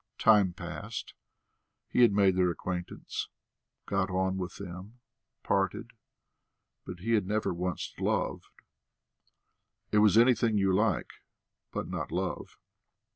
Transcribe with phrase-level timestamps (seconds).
[0.17, 1.13] Time passed,
[1.87, 3.29] he had made their acquaintance,
[3.85, 4.99] got on with them,
[5.43, 5.91] parted,
[6.87, 8.47] but he had never once loved;
[9.91, 11.11] it was anything you like,
[11.71, 12.57] but not love.